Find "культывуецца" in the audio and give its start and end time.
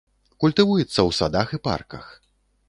0.43-0.87